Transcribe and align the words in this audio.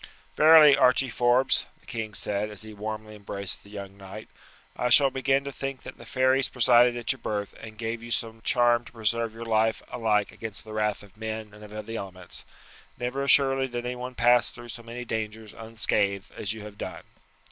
"Verily, 0.35 0.75
Archie 0.75 1.11
Forbes," 1.11 1.67
the 1.79 1.85
king 1.85 2.15
said 2.15 2.49
as 2.49 2.63
he 2.63 2.73
warmly 2.73 3.13
embraced 3.15 3.61
the 3.61 3.69
young 3.69 3.97
knight, 3.97 4.29
"I 4.75 4.89
shall 4.89 5.11
begin 5.11 5.43
to 5.43 5.51
think 5.51 5.83
that 5.83 5.99
the 5.99 6.05
fairies 6.07 6.47
presided 6.47 6.97
at 6.97 7.11
your 7.11 7.19
birth 7.19 7.53
and 7.61 7.77
gave 7.77 8.01
you 8.01 8.09
some 8.09 8.41
charm 8.41 8.83
to 8.85 8.91
preserve 8.91 9.35
your 9.35 9.45
life 9.45 9.83
alike 9.91 10.31
against 10.31 10.63
the 10.63 10.73
wrath 10.73 11.03
of 11.03 11.17
men 11.17 11.53
and 11.53 11.63
of 11.63 11.85
the 11.85 11.97
elements. 11.97 12.45
Never 12.97 13.21
assuredly 13.21 13.67
did 13.67 13.85
anyone 13.85 14.15
pass 14.15 14.49
through 14.49 14.69
so 14.69 14.81
many 14.81 15.05
dangers 15.05 15.53
unscathed 15.53 16.31
as 16.35 16.51
you 16.51 16.63
have 16.63 16.79
done." 16.79 17.03